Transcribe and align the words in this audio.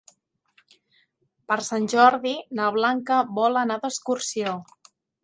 Per 1.51 1.57
Sant 1.67 1.85
Jordi 1.93 2.31
na 2.61 2.71
Blanca 2.79 3.21
vol 3.37 3.61
anar 3.65 3.79
d'excursió. 3.85 4.57